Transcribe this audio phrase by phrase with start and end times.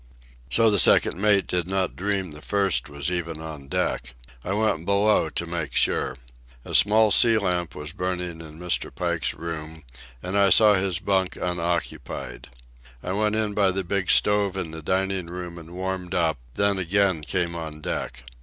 [0.49, 4.15] So the second mate did not dream the first was even on deck.
[4.43, 6.15] I went below to make sure.
[6.65, 8.89] A small sea lamp was burning in Mr.
[8.91, 9.83] Pike's room,
[10.23, 12.49] and I saw his bunk unoccupied.
[13.03, 16.79] I went in by the big stove in the dining room and warmed up, then
[16.79, 18.23] again came on deck.